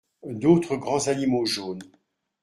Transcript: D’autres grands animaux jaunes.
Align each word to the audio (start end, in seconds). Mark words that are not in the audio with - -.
D’autres 0.25 0.77
grands 0.77 1.09
animaux 1.09 1.45
jaunes. 1.45 1.83